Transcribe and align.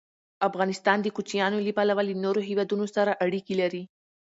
افغانستان 0.47 0.97
د 1.01 1.07
کوچیانو 1.15 1.57
له 1.65 1.71
پلوه 1.77 2.01
له 2.07 2.13
نورو 2.23 2.41
هېوادونو 2.49 2.85
سره 2.95 3.17
اړیکې 3.25 3.53
لري. 3.61 3.83